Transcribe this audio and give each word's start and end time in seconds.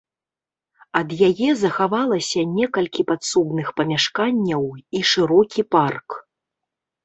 Ад 1.01 1.09
яе 1.27 1.49
захавалася 1.63 2.47
некалькі 2.57 3.01
падсобных 3.13 3.67
памяшканняў 3.83 4.65
і 5.01 5.07
шырокі 5.15 5.61
парк. 5.79 6.07